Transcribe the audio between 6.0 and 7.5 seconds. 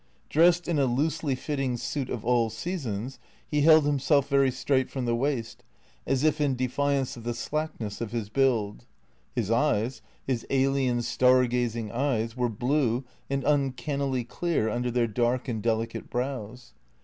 as if in defiance of the